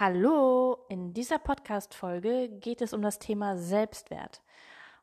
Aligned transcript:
Hallo, 0.00 0.78
in 0.88 1.12
dieser 1.12 1.38
Podcast-Folge 1.38 2.48
geht 2.48 2.80
es 2.80 2.94
um 2.94 3.02
das 3.02 3.18
Thema 3.18 3.58
Selbstwert. 3.58 4.40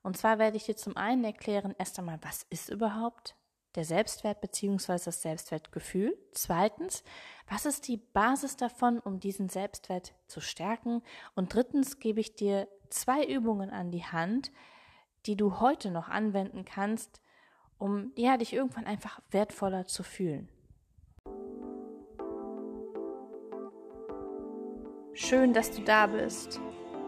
Und 0.01 0.17
zwar 0.17 0.39
werde 0.39 0.57
ich 0.57 0.65
dir 0.65 0.75
zum 0.75 0.97
einen 0.97 1.23
erklären, 1.23 1.75
erst 1.77 1.99
einmal, 1.99 2.17
was 2.23 2.47
ist 2.49 2.69
überhaupt 2.69 3.35
der 3.75 3.85
Selbstwert 3.85 4.41
bzw. 4.41 4.93
das 5.05 5.21
Selbstwertgefühl? 5.21 6.17
Zweitens, 6.31 7.03
was 7.47 7.67
ist 7.67 7.87
die 7.87 7.97
Basis 7.97 8.57
davon, 8.57 8.97
um 8.97 9.19
diesen 9.19 9.49
Selbstwert 9.49 10.15
zu 10.25 10.41
stärken? 10.41 11.03
Und 11.35 11.53
drittens 11.53 11.99
gebe 11.99 12.19
ich 12.19 12.33
dir 12.33 12.67
zwei 12.89 13.23
Übungen 13.23 13.69
an 13.69 13.91
die 13.91 14.05
Hand, 14.05 14.51
die 15.27 15.37
du 15.37 15.59
heute 15.59 15.91
noch 15.91 16.09
anwenden 16.09 16.65
kannst, 16.65 17.21
um 17.77 18.13
ja, 18.15 18.35
dich 18.37 18.51
irgendwann 18.51 18.87
einfach 18.87 19.19
wertvoller 19.29 19.85
zu 19.85 20.01
fühlen. 20.01 20.49
Schön, 25.19 25.51
dass 25.51 25.71
du 25.71 25.81
da 25.81 26.05
bist. 26.05 26.61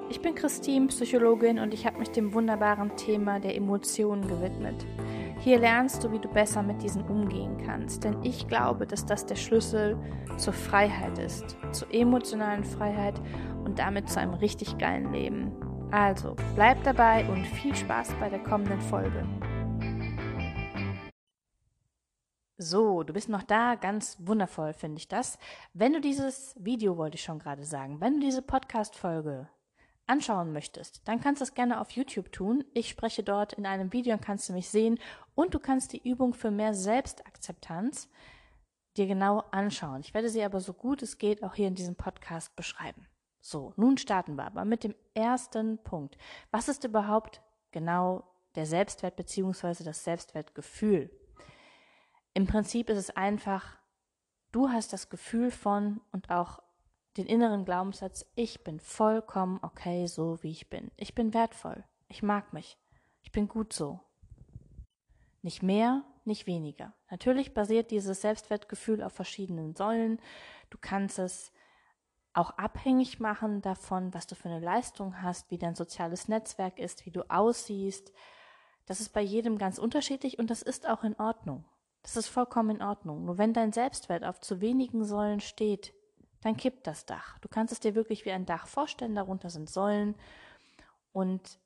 Ich 0.09 0.19
bin 0.19 0.33
Christine, 0.33 0.87
Psychologin 0.87 1.59
und 1.59 1.75
ich 1.75 1.85
habe 1.85 1.99
mich 1.99 2.09
dem 2.09 2.33
wunderbaren 2.33 2.95
Thema 2.95 3.39
der 3.39 3.55
Emotionen 3.55 4.27
gewidmet. 4.27 4.83
Hier 5.41 5.59
lernst 5.59 6.03
du, 6.03 6.11
wie 6.11 6.17
du 6.17 6.27
besser 6.27 6.63
mit 6.63 6.81
diesen 6.81 7.03
umgehen 7.03 7.61
kannst, 7.63 8.03
denn 8.03 8.17
ich 8.23 8.47
glaube, 8.47 8.87
dass 8.87 9.05
das 9.05 9.27
der 9.27 9.35
Schlüssel 9.35 9.95
zur 10.37 10.53
Freiheit 10.53 11.19
ist, 11.19 11.55
zur 11.71 11.93
emotionalen 11.93 12.63
Freiheit 12.63 13.21
und 13.63 13.77
damit 13.77 14.09
zu 14.09 14.19
einem 14.19 14.33
richtig 14.33 14.79
geilen 14.79 15.13
Leben. 15.13 15.51
Also, 15.91 16.35
bleib 16.55 16.83
dabei 16.85 17.29
und 17.29 17.45
viel 17.45 17.75
Spaß 17.75 18.15
bei 18.19 18.27
der 18.27 18.39
kommenden 18.39 18.81
Folge. 18.81 19.23
So, 22.61 23.03
du 23.03 23.13
bist 23.13 23.29
noch 23.29 23.43
da, 23.43 23.75
ganz 23.75 24.17
wundervoll 24.19 24.73
finde 24.73 24.97
ich 24.97 25.07
das. 25.07 25.39
Wenn 25.73 25.93
du 25.93 26.01
dieses 26.01 26.57
Video, 26.59 26.97
wollte 26.97 27.15
ich 27.15 27.23
schon 27.23 27.39
gerade 27.39 27.63
sagen, 27.63 28.01
wenn 28.01 28.15
du 28.15 28.25
diese 28.25 28.41
Podcast-Folge 28.41 29.47
anschauen 30.07 30.51
möchtest, 30.51 31.07
dann 31.07 31.21
kannst 31.21 31.39
du 31.39 31.43
es 31.43 31.53
gerne 31.53 31.79
auf 31.79 31.91
YouTube 31.91 32.33
tun. 32.33 32.65
Ich 32.73 32.89
spreche 32.89 33.23
dort 33.23 33.53
in 33.53 33.65
einem 33.65 33.93
Video 33.93 34.13
und 34.13 34.21
kannst 34.21 34.49
du 34.49 34.53
mich 34.53 34.67
sehen 34.67 34.99
und 35.35 35.53
du 35.53 35.59
kannst 35.59 35.93
die 35.93 36.05
Übung 36.05 36.33
für 36.33 36.51
mehr 36.51 36.73
Selbstakzeptanz 36.73 38.09
dir 38.97 39.07
genau 39.07 39.39
anschauen. 39.51 40.01
Ich 40.01 40.13
werde 40.13 40.27
sie 40.27 40.43
aber 40.43 40.59
so 40.59 40.73
gut 40.73 41.01
es 41.01 41.17
geht 41.17 41.43
auch 41.43 41.53
hier 41.55 41.69
in 41.69 41.75
diesem 41.75 41.95
Podcast 41.95 42.57
beschreiben. 42.57 43.07
So, 43.39 43.71
nun 43.77 43.97
starten 43.97 44.35
wir 44.35 44.43
aber 44.43 44.65
mit 44.65 44.83
dem 44.83 44.95
ersten 45.13 45.77
Punkt. 45.77 46.17
Was 46.51 46.67
ist 46.67 46.83
überhaupt 46.83 47.41
genau 47.71 48.25
der 48.55 48.65
Selbstwert 48.65 49.15
bzw. 49.15 49.85
das 49.85 50.03
Selbstwertgefühl? 50.03 51.09
Im 52.33 52.47
Prinzip 52.47 52.89
ist 52.89 52.97
es 52.97 53.09
einfach, 53.09 53.77
du 54.51 54.69
hast 54.69 54.93
das 54.93 55.09
Gefühl 55.09 55.51
von 55.51 56.01
und 56.11 56.29
auch 56.29 56.61
den 57.17 57.25
inneren 57.25 57.65
Glaubenssatz, 57.65 58.25
ich 58.35 58.63
bin 58.63 58.79
vollkommen 58.79 59.59
okay, 59.61 60.07
so 60.07 60.41
wie 60.41 60.51
ich 60.51 60.69
bin. 60.69 60.91
Ich 60.95 61.15
bin 61.15 61.33
wertvoll. 61.33 61.83
Ich 62.07 62.23
mag 62.23 62.53
mich. 62.53 62.77
Ich 63.21 63.31
bin 63.31 63.47
gut 63.47 63.73
so. 63.73 63.99
Nicht 65.41 65.63
mehr, 65.63 66.03
nicht 66.25 66.47
weniger. 66.47 66.93
Natürlich 67.09 67.53
basiert 67.53 67.91
dieses 67.91 68.21
Selbstwertgefühl 68.21 69.03
auf 69.03 69.13
verschiedenen 69.13 69.75
Säulen. 69.75 70.19
Du 70.69 70.77
kannst 70.79 71.19
es 71.19 71.51
auch 72.33 72.51
abhängig 72.51 73.19
machen 73.19 73.61
davon, 73.61 74.13
was 74.13 74.27
du 74.27 74.35
für 74.35 74.49
eine 74.49 74.59
Leistung 74.63 75.21
hast, 75.21 75.51
wie 75.51 75.57
dein 75.57 75.75
soziales 75.75 76.27
Netzwerk 76.27 76.79
ist, 76.79 77.05
wie 77.05 77.11
du 77.11 77.29
aussiehst. 77.29 78.13
Das 78.85 79.01
ist 79.01 79.09
bei 79.09 79.21
jedem 79.21 79.57
ganz 79.57 79.77
unterschiedlich 79.77 80.39
und 80.39 80.49
das 80.49 80.61
ist 80.61 80.87
auch 80.87 81.03
in 81.03 81.15
Ordnung. 81.19 81.65
Das 82.01 82.15
ist 82.17 82.27
vollkommen 82.27 82.77
in 82.77 82.81
Ordnung. 82.81 83.25
Nur 83.25 83.37
wenn 83.37 83.53
dein 83.53 83.73
Selbstwert 83.73 84.23
auf 84.23 84.39
zu 84.39 84.61
wenigen 84.61 85.03
Säulen 85.03 85.41
steht, 85.41 85.93
dann 86.41 86.55
kippt 86.55 86.87
das 86.87 87.05
Dach. 87.05 87.37
Du 87.39 87.49
kannst 87.49 87.73
es 87.73 87.79
dir 87.79 87.95
wirklich 87.95 88.25
wie 88.25 88.31
ein 88.31 88.45
Dach 88.45 88.67
vorstellen, 88.67 89.15
darunter 89.15 89.49
sind 89.49 89.69
Säulen. 89.69 90.15
Und 91.11 91.59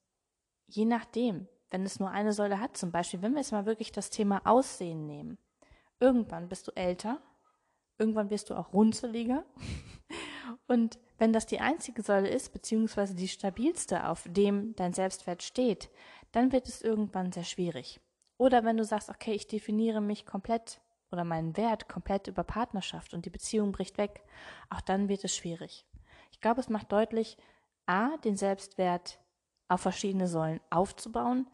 je 0.67 0.85
nachdem, 0.85 1.47
wenn 1.69 1.83
es 1.83 1.99
nur 1.99 2.09
eine 2.09 2.33
Säule 2.33 2.59
hat, 2.59 2.77
zum 2.77 2.91
Beispiel, 2.91 3.21
wenn 3.21 3.33
wir 3.33 3.39
jetzt 3.39 3.51
mal 3.51 3.65
wirklich 3.65 3.91
das 3.91 4.09
Thema 4.09 4.41
Aussehen 4.45 5.05
nehmen, 5.05 5.37
irgendwann 5.99 6.49
bist 6.49 6.67
du 6.67 6.71
älter, 6.71 7.21
irgendwann 7.97 8.29
wirst 8.29 8.49
du 8.49 8.55
auch 8.55 8.73
runzeliger. 8.73 9.45
Und 10.67 10.99
wenn 11.17 11.33
das 11.33 11.45
die 11.45 11.59
einzige 11.59 12.01
Säule 12.01 12.29
ist, 12.29 12.51
beziehungsweise 12.51 13.15
die 13.15 13.27
stabilste, 13.27 14.07
auf 14.07 14.27
dem 14.27 14.75
dein 14.75 14.93
Selbstwert 14.93 15.43
steht, 15.43 15.89
dann 16.31 16.51
wird 16.51 16.67
es 16.67 16.81
irgendwann 16.81 17.31
sehr 17.31 17.43
schwierig. 17.43 18.01
Oder 18.37 18.63
wenn 18.63 18.77
du 18.77 18.83
sagst, 18.83 19.09
okay, 19.09 19.33
ich 19.33 19.47
definiere 19.47 20.01
mich 20.01 20.25
komplett 20.25 20.81
oder 21.11 21.23
meinen 21.23 21.55
Wert 21.55 21.87
komplett 21.87 22.27
über 22.27 22.43
Partnerschaft 22.43 23.13
und 23.13 23.25
die 23.25 23.29
Beziehung 23.29 23.71
bricht 23.71 23.97
weg, 23.97 24.23
auch 24.69 24.81
dann 24.81 25.09
wird 25.09 25.23
es 25.23 25.35
schwierig. 25.35 25.85
Ich 26.31 26.41
glaube, 26.41 26.59
es 26.59 26.69
macht 26.69 26.91
deutlich, 26.91 27.37
a, 27.85 28.17
den 28.17 28.35
Selbstwert 28.35 29.19
auf 29.67 29.81
verschiedene 29.81 30.27
Säulen 30.27 30.59
aufzubauen, 30.69 31.47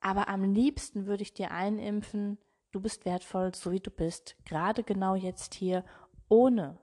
aber 0.00 0.28
am 0.28 0.42
liebsten 0.42 1.06
würde 1.06 1.22
ich 1.22 1.32
dir 1.32 1.52
einimpfen, 1.52 2.38
du 2.72 2.80
bist 2.80 3.04
wertvoll, 3.04 3.54
so 3.54 3.70
wie 3.70 3.80
du 3.80 3.90
bist, 3.90 4.36
gerade 4.44 4.82
genau 4.82 5.14
jetzt 5.14 5.54
hier, 5.54 5.84
ohne 6.28 6.78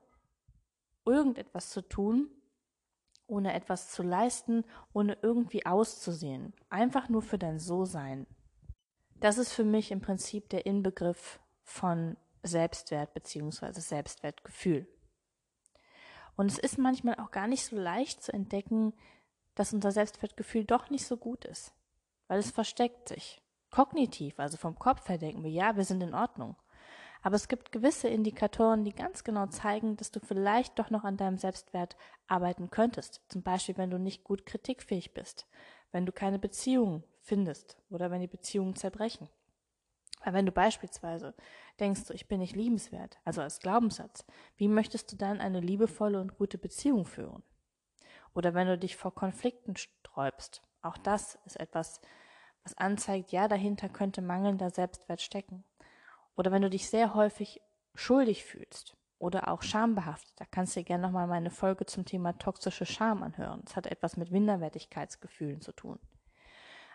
irgendetwas 1.05 1.69
zu 1.69 1.81
tun, 1.81 2.29
ohne 3.27 3.53
etwas 3.53 3.91
zu 3.91 4.03
leisten, 4.03 4.63
ohne 4.93 5.17
irgendwie 5.21 5.65
auszusehen, 5.65 6.53
einfach 6.69 7.09
nur 7.09 7.21
für 7.21 7.37
dein 7.37 7.59
So-Sein. 7.59 8.27
Das 9.23 9.37
ist 9.37 9.53
für 9.53 9.63
mich 9.63 9.91
im 9.91 10.01
Prinzip 10.01 10.49
der 10.49 10.65
Inbegriff 10.65 11.39
von 11.63 12.17
Selbstwert 12.41 13.13
bzw. 13.13 13.71
Selbstwertgefühl. 13.79 14.85
Und 16.35 16.51
es 16.51 16.59
ist 16.59 16.77
manchmal 16.77 17.15
auch 17.15 17.31
gar 17.31 17.47
nicht 17.47 17.63
so 17.65 17.77
leicht 17.77 18.21
zu 18.21 18.33
entdecken, 18.33 18.91
dass 19.55 19.71
unser 19.71 19.93
Selbstwertgefühl 19.93 20.65
doch 20.65 20.89
nicht 20.89 21.05
so 21.05 21.15
gut 21.15 21.45
ist, 21.45 21.73
weil 22.27 22.37
es 22.37 22.51
versteckt 22.51 23.07
sich. 23.07 23.41
Kognitiv, 23.71 24.41
also 24.41 24.57
vom 24.57 24.77
Kopf 24.77 25.07
her 25.07 25.17
denken 25.17 25.41
wir, 25.41 25.51
ja, 25.51 25.77
wir 25.77 25.85
sind 25.85 26.03
in 26.03 26.13
Ordnung. 26.13 26.57
Aber 27.21 27.37
es 27.37 27.47
gibt 27.47 27.71
gewisse 27.71 28.09
Indikatoren, 28.09 28.83
die 28.83 28.93
ganz 28.93 29.23
genau 29.23 29.47
zeigen, 29.47 29.95
dass 29.95 30.11
du 30.11 30.19
vielleicht 30.19 30.77
doch 30.79 30.89
noch 30.89 31.05
an 31.05 31.15
deinem 31.15 31.37
Selbstwert 31.37 31.95
arbeiten 32.27 32.71
könntest. 32.71 33.21
Zum 33.29 33.41
Beispiel, 33.41 33.77
wenn 33.77 33.89
du 33.89 33.99
nicht 33.99 34.25
gut 34.25 34.45
kritikfähig 34.45 35.13
bist, 35.13 35.47
wenn 35.93 36.05
du 36.05 36.11
keine 36.11 36.39
Beziehung 36.39 37.05
findest 37.23 37.77
oder 37.89 38.11
wenn 38.11 38.21
die 38.21 38.27
Beziehungen 38.27 38.75
zerbrechen. 38.75 39.29
Weil 40.23 40.33
wenn 40.33 40.45
du 40.45 40.51
beispielsweise 40.51 41.33
denkst, 41.79 42.09
ich 42.11 42.27
bin 42.27 42.39
nicht 42.39 42.55
liebenswert, 42.55 43.19
also 43.25 43.41
als 43.41 43.59
Glaubenssatz, 43.59 44.25
wie 44.55 44.67
möchtest 44.67 45.11
du 45.11 45.15
dann 45.15 45.41
eine 45.41 45.59
liebevolle 45.59 46.21
und 46.21 46.37
gute 46.37 46.57
Beziehung 46.57 47.05
führen? 47.05 47.43
Oder 48.33 48.53
wenn 48.53 48.67
du 48.67 48.77
dich 48.77 48.95
vor 48.95 49.13
Konflikten 49.13 49.75
sträubst, 49.75 50.61
auch 50.81 50.97
das 50.97 51.39
ist 51.45 51.59
etwas, 51.59 52.01
was 52.63 52.77
anzeigt, 52.77 53.31
ja, 53.31 53.47
dahinter 53.47 53.89
könnte 53.89 54.21
mangelnder 54.21 54.69
Selbstwert 54.69 55.21
stecken. 55.21 55.63
Oder 56.35 56.51
wenn 56.51 56.61
du 56.61 56.69
dich 56.69 56.89
sehr 56.89 57.13
häufig 57.13 57.61
schuldig 57.93 58.43
fühlst 58.43 58.95
oder 59.19 59.49
auch 59.49 59.61
schambehaftet, 59.61 60.33
da 60.37 60.45
kannst 60.49 60.75
du 60.75 60.79
dir 60.79 60.85
gerne 60.85 61.03
nochmal 61.03 61.27
meine 61.27 61.51
Folge 61.51 61.85
zum 61.85 62.05
Thema 62.05 62.37
toxische 62.37 62.85
Scham 62.85 63.23
anhören. 63.23 63.61
Das 63.65 63.75
hat 63.75 63.87
etwas 63.87 64.17
mit 64.17 64.31
Minderwertigkeitsgefühlen 64.31 65.61
zu 65.61 65.73
tun. 65.73 65.99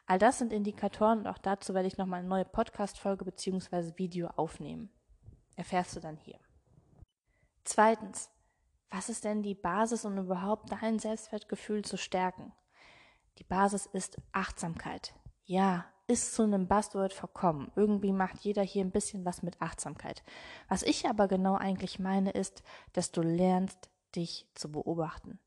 All 0.09 0.19
das 0.19 0.39
sind 0.39 0.55
Indikatoren 0.55 1.19
und 1.19 1.27
auch 1.27 1.37
dazu 1.37 1.75
werde 1.75 1.87
ich 1.87 1.99
nochmal 1.99 2.21
eine 2.21 2.29
neue 2.29 2.47
Podcast-Folge 2.47 3.27
bzw. 3.27 3.93
Video 3.99 4.29
aufnehmen. 4.29 4.89
Erfährst 5.55 5.95
du 5.95 6.01
dann 6.01 6.17
hier. 6.17 6.39
Zweitens, 7.65 8.31
was 8.89 9.11
ist 9.11 9.25
denn 9.25 9.43
die 9.43 9.55
Basis, 9.55 10.07
um 10.07 10.17
überhaupt 10.17 10.73
dein 10.73 10.99
Selbstwertgefühl 10.99 11.85
zu 11.85 11.99
stärken? 11.99 12.55
Die 13.37 13.45
Basis 13.45 13.85
ist 13.85 14.17
Achtsamkeit. 14.33 15.15
Ja, 15.45 15.85
ist 16.07 16.35
zu 16.35 16.43
einem 16.43 16.69
Buzzword 16.69 17.13
verkommen. 17.13 17.71
Irgendwie 17.77 18.13
macht 18.13 18.39
jeder 18.39 18.63
hier 18.63 18.83
ein 18.83 18.91
bisschen 18.91 19.27
was 19.27 19.43
mit 19.43 19.61
Achtsamkeit. 19.61 20.25
Was 20.71 20.83
ich 20.85 21.07
aber 21.07 21.29
genau 21.29 21.57
eigentlich 21.57 21.99
meine, 21.99 22.31
ist, 22.31 22.63
dass 22.95 23.13
du 23.13 23.21
lernst, 23.21 23.91
dich 24.17 24.49
zu 24.55 24.73
beobachten. 24.73 25.39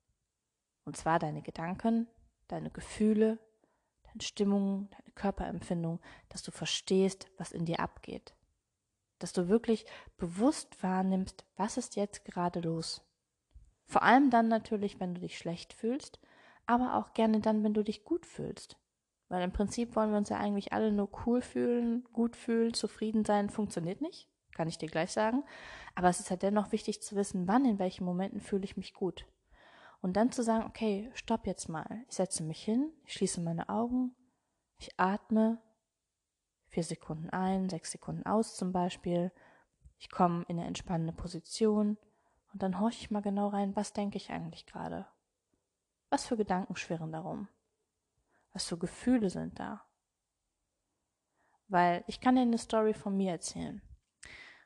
Und 0.86 0.98
zwar 0.98 1.18
deine 1.18 1.42
Gedanken, 1.42 2.08
deine 2.48 2.70
Gefühle, 2.70 3.40
deine 4.14 4.22
Stimmung, 4.22 4.90
deine 4.92 5.12
Körperempfindung, 5.16 6.00
dass 6.30 6.44
du 6.44 6.52
verstehst, 6.52 7.28
was 7.38 7.52
in 7.52 7.66
dir 7.66 7.80
abgeht. 7.80 8.34
Dass 9.20 9.34
du 9.34 9.48
wirklich 9.50 9.86
bewusst 10.18 10.82
wahrnimmst, 10.84 11.46
was 11.58 11.78
ist 11.78 11.96
jetzt 11.96 12.26
gerade 12.26 12.60
los. 12.60 13.02
Vor 13.86 14.04
allem 14.04 14.30
dann 14.30 14.48
natürlich, 14.48 15.00
wenn 15.00 15.14
du 15.14 15.22
dich 15.22 15.38
schlecht 15.38 15.74
fühlst, 15.74 16.20
aber 16.66 16.96
auch 16.96 17.14
gerne 17.14 17.40
dann, 17.42 17.64
wenn 17.64 17.74
du 17.74 17.84
dich 17.84 18.04
gut 18.04 18.26
fühlst. 18.26 18.78
Weil 19.28 19.44
im 19.44 19.54
Prinzip 19.54 19.96
wollen 19.96 20.12
wir 20.12 20.18
uns 20.18 20.30
ja 20.30 20.38
eigentlich 20.38 20.74
alle 20.74 20.92
nur 20.92 21.10
cool 21.26 21.42
fühlen, 21.42 22.06
gut 22.12 22.36
fühlen, 22.36 22.74
zufrieden 22.74 23.24
sein, 23.26 23.50
funktioniert 23.50 24.02
nicht. 24.02 24.28
Kann 24.54 24.68
ich 24.68 24.78
dir 24.78 24.90
gleich 24.90 25.12
sagen. 25.12 25.44
Aber 25.96 26.10
es 26.10 26.20
ist 26.20 26.30
halt 26.30 26.44
dennoch 26.44 26.72
wichtig 26.72 27.02
zu 27.02 27.16
wissen, 27.16 27.48
wann, 27.48 27.66
in 27.66 27.80
welchen 27.80 28.04
Momenten 28.04 28.42
fühle 28.42 28.66
ich 28.66 28.76
mich 28.76 28.94
gut. 28.94 29.26
Und 30.02 30.14
dann 30.14 30.32
zu 30.32 30.44
sagen, 30.44 30.66
okay, 30.66 31.12
stopp 31.14 31.46
jetzt 31.46 31.70
mal. 31.70 32.04
Ich 32.10 32.16
setze 32.16 32.44
mich 32.44 32.64
hin, 32.64 32.92
ich 33.06 33.14
schließe 33.14 33.40
meine 33.40 33.70
Augen, 33.70 34.16
ich 34.78 35.00
atme 35.00 35.62
vier 36.70 36.84
Sekunden 36.84 37.30
ein, 37.30 37.70
sechs 37.70 37.92
Sekunden 37.92 38.26
aus 38.26 38.56
zum 38.56 38.72
Beispiel. 38.72 39.32
Ich 40.00 40.10
komme 40.10 40.44
in 40.48 40.58
eine 40.58 40.68
entspannende 40.68 41.14
Position 41.14 41.98
Und 42.52 42.64
dann 42.64 42.80
horche 42.80 42.98
ich 43.00 43.12
mal 43.12 43.22
genau 43.22 43.50
rein, 43.50 43.76
was 43.76 43.94
denke 43.94 44.18
ich 44.18 44.32
eigentlich 44.32 44.66
gerade? 44.66 45.06
Was 46.10 46.26
für 46.26 46.36
Gedanken 46.36 46.76
schwirren 46.76 47.12
darum? 47.12 47.48
Was 48.54 48.66
für 48.66 48.78
Gefühle 48.78 49.30
sind 49.30 49.60
da? 49.60 49.86
Weil 51.68 52.04
ich 52.08 52.20
kann 52.20 52.36
dir 52.36 52.42
eine 52.42 52.58
Story 52.58 52.94
von 52.94 53.16
mir 53.16 53.32
erzählen. 53.32 53.82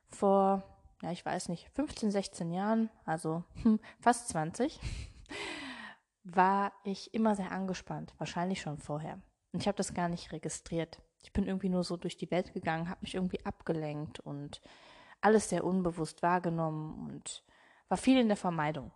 Vor, 0.08 0.64
ja, 1.02 1.12
ich 1.12 1.24
weiß 1.24 1.50
nicht, 1.50 1.70
15, 1.72 2.10
16 2.10 2.52
Jahren, 2.52 2.90
also 3.04 3.44
hm, 3.62 3.80
fast 4.00 4.30
20, 4.30 4.80
war 6.24 6.74
ich 6.84 7.14
immer 7.14 7.36
sehr 7.36 7.52
angespannt, 7.52 8.14
wahrscheinlich 8.18 8.62
schon 8.62 8.78
vorher. 8.78 9.22
Und 9.52 9.62
ich 9.62 9.68
habe 9.68 9.78
das 9.78 9.94
gar 9.94 10.10
nicht 10.10 10.32
registriert. 10.32 11.02
Ich 11.24 11.32
bin 11.34 11.46
irgendwie 11.48 11.70
nur 11.70 11.84
so 11.84 11.98
durch 11.98 12.18
die 12.18 12.30
Welt 12.32 12.54
gegangen, 12.54 12.90
habe 12.90 13.02
mich 13.02 13.16
irgendwie 13.16 13.46
abgelenkt 13.46 14.20
und 14.20 14.62
alles 15.22 15.50
sehr 15.50 15.64
unbewusst 15.64 16.22
wahrgenommen 16.22 17.10
und 17.10 17.44
war 17.88 17.98
viel 17.98 18.20
in 18.20 18.28
der 18.28 18.38
Vermeidung. 18.38 18.92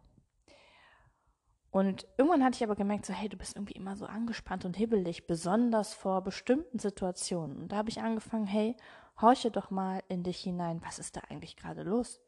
Und 1.71 2.07
irgendwann 2.17 2.43
hatte 2.43 2.55
ich 2.55 2.63
aber 2.63 2.75
gemerkt, 2.75 3.05
so, 3.05 3.13
hey, 3.13 3.29
du 3.29 3.37
bist 3.37 3.55
irgendwie 3.55 3.73
immer 3.73 3.95
so 3.95 4.05
angespannt 4.05 4.65
und 4.65 4.75
hibbelig, 4.75 5.27
besonders 5.27 5.93
vor 5.93 6.23
bestimmten 6.23 6.79
Situationen. 6.79 7.57
Und 7.57 7.71
da 7.71 7.77
habe 7.77 7.89
ich 7.89 8.01
angefangen, 8.01 8.47
hey, 8.47 8.75
horche 9.21 9.51
doch 9.51 9.69
mal 9.69 10.01
in 10.07 10.23
dich 10.23 10.39
hinein, 10.39 10.81
was 10.83 10.97
ist 10.97 11.15
da 11.15 11.21
eigentlich 11.29 11.57
gerade 11.57 11.83
los? 11.83 12.19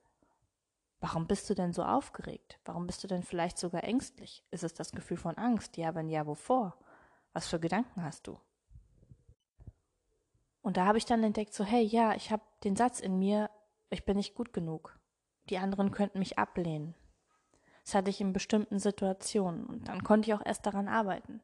Warum 1.02 1.26
bist 1.26 1.50
du 1.50 1.56
denn 1.56 1.74
so 1.74 1.84
aufgeregt? 1.84 2.60
Warum 2.64 2.86
bist 2.86 3.04
du 3.04 3.08
denn 3.08 3.24
vielleicht 3.24 3.58
sogar 3.58 3.84
ängstlich? 3.84 4.44
Ist 4.52 4.64
es 4.64 4.76
das 4.76 4.92
Gefühl 4.92 5.18
von 5.18 5.36
Angst? 5.36 5.76
Ja, 5.76 5.96
wenn 5.96 6.10
ja, 6.10 6.28
wovor? 6.28 6.78
Was 7.34 7.48
für 7.48 7.60
Gedanken 7.60 8.04
hast 8.04 8.28
du? 8.28 8.40
Und 10.62 10.78
da 10.78 10.86
habe 10.86 11.00
ich 11.00 11.06
dann 11.06 11.24
entdeckt, 11.24 11.56
so, 11.56 11.64
hey, 11.64 11.84
ja, 11.84 12.14
ich 12.14 12.32
habe 12.32 12.44
den 12.64 12.76
Satz 12.76 13.00
in 13.00 13.18
mir, 13.18 13.50
ich 13.90 14.06
bin 14.06 14.16
nicht 14.16 14.36
gut 14.36 14.54
genug. 14.54 15.00
Die 15.50 15.58
anderen 15.58 15.90
könnten 15.90 16.20
mich 16.20 16.38
ablehnen. 16.38 16.94
Das 17.84 17.96
hatte 17.96 18.12
ich 18.12 18.22
in 18.22 18.32
bestimmten 18.32 18.78
Situationen 18.78 19.66
und 19.66 19.88
dann 19.88 20.04
konnte 20.04 20.30
ich 20.30 20.36
auch 20.36 20.46
erst 20.46 20.68
daran 20.68 20.88
arbeiten. 20.88 21.42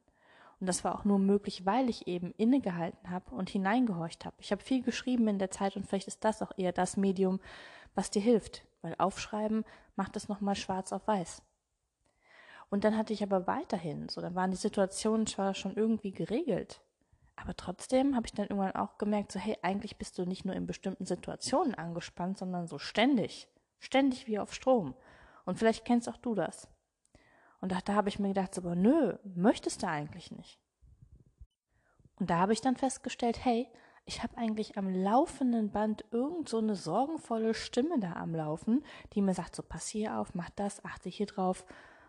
Und 0.60 0.68
das 0.68 0.84
war 0.84 0.94
auch 0.94 1.04
nur 1.04 1.18
möglich, 1.18 1.66
weil 1.66 1.90
ich 1.90 2.06
eben 2.06 2.32
innegehalten 2.36 3.10
habe 3.10 3.34
und 3.34 3.50
hineingehorcht 3.50 4.24
habe. 4.24 4.36
Ich 4.38 4.52
habe 4.52 4.62
viel 4.62 4.82
geschrieben 4.82 5.26
in 5.26 5.40
der 5.40 5.50
Zeit 5.50 5.74
und 5.74 5.84
vielleicht 5.84 6.06
ist 6.06 6.24
das 6.24 6.42
auch 6.42 6.52
eher 6.56 6.72
das 6.72 6.96
Medium, 6.96 7.40
was 7.96 8.12
dir 8.12 8.22
hilft, 8.22 8.67
weil 8.82 8.94
Aufschreiben 8.98 9.64
macht 9.96 10.16
es 10.16 10.28
nochmal 10.28 10.54
schwarz 10.54 10.92
auf 10.92 11.06
weiß. 11.06 11.42
Und 12.70 12.84
dann 12.84 12.96
hatte 12.96 13.12
ich 13.12 13.22
aber 13.22 13.46
weiterhin, 13.46 14.08
so 14.08 14.20
dann 14.20 14.34
waren 14.34 14.50
die 14.50 14.56
Situationen 14.56 15.26
zwar 15.26 15.54
schon 15.54 15.76
irgendwie 15.76 16.12
geregelt, 16.12 16.82
aber 17.36 17.56
trotzdem 17.56 18.16
habe 18.16 18.26
ich 18.26 18.32
dann 18.32 18.48
irgendwann 18.48 18.74
auch 18.74 18.98
gemerkt, 18.98 19.32
so 19.32 19.38
hey, 19.38 19.56
eigentlich 19.62 19.96
bist 19.96 20.18
du 20.18 20.26
nicht 20.26 20.44
nur 20.44 20.56
in 20.56 20.66
bestimmten 20.66 21.06
Situationen 21.06 21.74
angespannt, 21.74 22.38
sondern 22.38 22.66
so 22.66 22.78
ständig, 22.78 23.48
ständig 23.78 24.26
wie 24.26 24.38
auf 24.38 24.52
Strom. 24.52 24.94
Und 25.44 25.58
vielleicht 25.58 25.84
kennst 25.84 26.08
auch 26.08 26.16
du 26.16 26.34
das. 26.34 26.68
Und 27.60 27.72
da, 27.72 27.78
da 27.84 27.94
habe 27.94 28.08
ich 28.08 28.18
mir 28.18 28.28
gedacht, 28.28 28.54
so, 28.54 28.60
aber 28.60 28.74
nö, 28.74 29.16
möchtest 29.24 29.82
du 29.82 29.88
eigentlich 29.88 30.30
nicht. 30.32 30.60
Und 32.16 32.28
da 32.28 32.38
habe 32.38 32.52
ich 32.52 32.60
dann 32.60 32.76
festgestellt, 32.76 33.44
hey, 33.44 33.68
ich 34.08 34.22
habe 34.22 34.38
eigentlich 34.38 34.78
am 34.78 34.88
laufenden 34.88 35.70
Band 35.70 36.02
irgend 36.10 36.48
so 36.48 36.58
eine 36.58 36.74
sorgenvolle 36.74 37.52
Stimme 37.52 38.00
da 38.00 38.14
am 38.14 38.34
Laufen, 38.34 38.82
die 39.12 39.20
mir 39.20 39.34
sagt, 39.34 39.54
so 39.54 39.62
pass 39.62 39.86
hier 39.86 40.18
auf, 40.18 40.34
mach 40.34 40.48
das, 40.56 40.82
achte 40.82 41.10
hier 41.10 41.26
drauf 41.26 41.66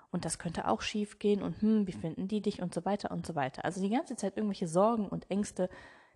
und 0.10 0.24
das 0.24 0.40
könnte 0.40 0.70
auch 0.70 0.82
schief 0.82 1.20
gehen 1.20 1.44
und 1.44 1.62
hm, 1.62 1.88
wie 1.88 1.92
finden 1.92 2.30
die 2.30 2.42
dich 2.42 2.62
und 2.62 2.74
so 2.74 2.86
weiter 2.86 3.12
und 3.12 3.26
so 3.26 3.36
weiter. 3.36 3.66
Also 3.66 3.82
die 3.82 3.90
ganze 3.90 4.16
Zeit 4.16 4.38
irgendwelche 4.38 4.70
Sorgen 4.70 5.10
und 5.10 5.30
Ängste, 5.30 5.70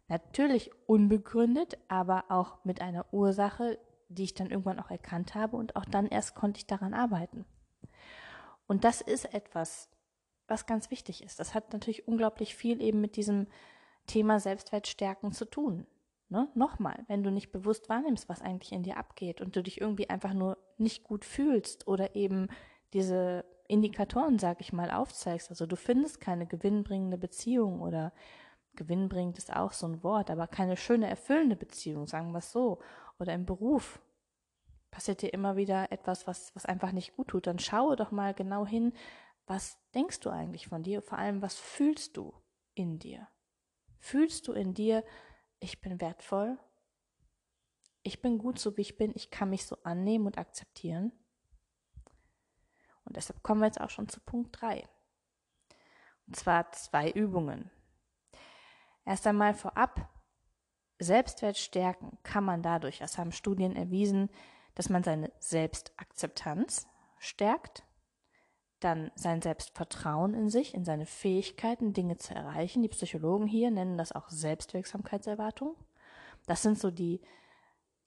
natürlich 0.07 0.71
unbegründet, 0.88 1.77
aber 1.89 2.25
auch 2.29 2.63
mit 2.63 2.81
einer 2.81 3.06
Ursache, 3.13 3.77
die 4.07 4.24
ich 4.24 4.33
dann 4.33 4.51
irgendwann 4.51 4.79
auch 4.79 4.89
erkannt 4.89 5.36
habe 5.36 5.57
und 5.57 5.75
auch 5.75 5.86
dann 5.86 6.07
erst 6.07 6.33
konnte 6.33 6.59
ich 6.59 6.65
daran 6.65 6.94
arbeiten. 6.94 7.45
Und 8.68 8.86
das 8.86 9.01
ist 9.01 9.33
etwas, 9.33 9.89
was 10.47 10.65
ganz 10.65 10.91
wichtig 10.91 11.24
ist. 11.24 11.41
Das 11.41 11.53
hat 11.53 11.74
natürlich 11.74 12.07
unglaublich 12.07 12.56
viel 12.56 12.81
eben 12.81 13.01
mit 13.01 13.18
diesem 13.18 13.47
Thema 14.07 14.39
Selbstwertstärken 14.39 15.31
zu 15.31 15.45
tun. 15.45 15.88
Ne? 16.29 16.50
Nochmal, 16.55 17.03
wenn 17.07 17.23
du 17.23 17.31
nicht 17.31 17.51
bewusst 17.51 17.89
wahrnimmst, 17.89 18.27
was 18.27 18.41
eigentlich 18.41 18.71
in 18.71 18.83
dir 18.83 18.97
abgeht 18.97 19.41
und 19.41 19.55
du 19.55 19.61
dich 19.61 19.79
irgendwie 19.79 20.09
einfach 20.09 20.33
nur 20.33 20.57
nicht 20.77 21.03
gut 21.03 21.25
fühlst 21.25 21.88
oder 21.88 22.15
eben 22.15 22.47
diese 22.94 23.45
Indikatoren, 23.67 24.39
sag 24.39 24.59
ich 24.59 24.73
mal, 24.73 24.91
aufzeigst, 24.91 25.50
also 25.50 25.65
du 25.65 25.75
findest 25.75 26.19
keine 26.19 26.45
gewinnbringende 26.45 27.17
Beziehung 27.17 27.81
oder 27.81 28.13
gewinnbringend 28.75 29.38
ist 29.38 29.55
auch 29.55 29.71
so 29.71 29.88
ein 29.88 30.03
Wort, 30.03 30.31
aber 30.31 30.47
keine 30.47 30.77
schöne, 30.77 31.07
erfüllende 31.07 31.55
Beziehung, 31.55 32.07
sagen 32.07 32.31
wir 32.31 32.39
es 32.39 32.51
so, 32.51 32.79
oder 33.19 33.33
im 33.33 33.45
Beruf 33.45 34.01
passiert 34.91 35.21
dir 35.21 35.33
immer 35.33 35.55
wieder 35.55 35.91
etwas, 35.91 36.27
was, 36.27 36.55
was 36.55 36.65
einfach 36.65 36.91
nicht 36.91 37.15
gut 37.15 37.29
tut, 37.29 37.47
dann 37.47 37.59
schaue 37.59 37.95
doch 37.95 38.11
mal 38.11 38.33
genau 38.33 38.65
hin, 38.65 38.94
was 39.45 39.77
denkst 39.94 40.19
du 40.21 40.29
eigentlich 40.29 40.67
von 40.67 40.83
dir, 40.83 41.01
vor 41.01 41.17
allem, 41.17 41.41
was 41.41 41.55
fühlst 41.55 42.17
du 42.17 42.33
in 42.73 43.00
dir? 43.00 43.27
Fühlst 44.03 44.50
du 44.50 44.51
in 44.51 44.73
dir, 44.73 45.01
ich 45.61 45.79
bin 45.79 46.01
wertvoll, 46.01 46.59
ich 48.01 48.21
bin 48.21 48.38
gut 48.38 48.59
so 48.59 48.75
wie 48.75 48.81
ich 48.81 48.97
bin, 48.97 49.13
ich 49.15 49.31
kann 49.31 49.50
mich 49.50 49.65
so 49.65 49.77
annehmen 49.83 50.25
und 50.27 50.38
akzeptieren? 50.38 51.13
Und 53.05 53.15
deshalb 53.15 53.41
kommen 53.44 53.61
wir 53.61 53.67
jetzt 53.67 53.79
auch 53.79 53.89
schon 53.89 54.09
zu 54.09 54.19
Punkt 54.19 54.59
3. 54.59 54.85
Und 56.27 56.35
zwar 56.35 56.69
zwei 56.73 57.11
Übungen. 57.11 57.71
Erst 59.05 59.25
einmal 59.25 59.53
vorab, 59.53 60.09
Selbstwert 61.00 61.57
stärken 61.57 62.17
kann 62.23 62.44
man 62.44 62.61
dadurch, 62.61 63.00
das 63.00 63.17
haben 63.17 63.31
Studien 63.31 63.73
erwiesen, 63.73 64.29
dass 64.75 64.89
man 64.89 65.05
seine 65.05 65.31
Selbstakzeptanz 65.39 66.89
stärkt, 67.19 67.85
dann 68.83 69.12
sein 69.15 69.41
Selbstvertrauen 69.41 70.33
in 70.33 70.50
sich, 70.50 70.74
in 70.74 70.85
seine 70.85 71.06
Fähigkeiten, 71.06 71.94
Dinge 71.94 72.18
zu 72.18 72.33
erreichen. 72.33 72.81
Die 72.81 72.89
Psychologen 72.89 73.47
hier 73.47 73.71
nennen 73.71 73.97
das 73.97 74.12
auch 74.12 74.30
Selbstwirksamkeitserwartung. 74.30 75.75
Das 76.45 76.62
sind 76.62 76.77
so 76.77 76.91
die 76.91 77.21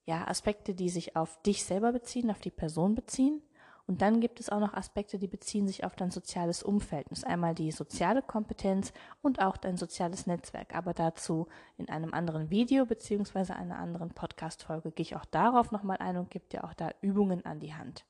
ja, 0.04 0.26
Aspekte, 0.28 0.74
die 0.74 0.88
sich 0.88 1.16
auf 1.16 1.40
dich 1.42 1.64
selber 1.64 1.92
beziehen, 1.92 2.30
auf 2.30 2.40
die 2.40 2.50
Person 2.50 2.94
beziehen. 2.94 3.42
Und 3.86 4.02
dann 4.02 4.20
gibt 4.20 4.40
es 4.40 4.50
auch 4.50 4.58
noch 4.58 4.74
Aspekte, 4.74 5.18
die 5.18 5.28
beziehen 5.28 5.68
sich 5.68 5.84
auf 5.84 5.94
dein 5.94 6.10
soziales 6.10 6.62
Umfeld. 6.64 7.06
Das 7.10 7.18
ist 7.18 7.26
einmal 7.26 7.54
die 7.54 7.70
soziale 7.70 8.20
Kompetenz 8.20 8.92
und 9.22 9.40
auch 9.40 9.56
dein 9.56 9.76
soziales 9.76 10.26
Netzwerk. 10.26 10.74
Aber 10.74 10.92
dazu 10.92 11.46
in 11.76 11.88
einem 11.88 12.12
anderen 12.12 12.50
Video 12.50 12.84
beziehungsweise 12.84 13.54
einer 13.54 13.78
anderen 13.78 14.10
Podcast-Folge 14.10 14.90
gehe 14.90 15.04
ich 15.04 15.16
auch 15.16 15.24
darauf 15.24 15.70
nochmal 15.70 15.98
ein 15.98 16.16
und 16.16 16.30
gebe 16.30 16.46
dir 16.46 16.64
auch 16.64 16.74
da 16.74 16.90
Übungen 17.00 17.44
an 17.46 17.60
die 17.60 17.74
Hand. 17.74 18.04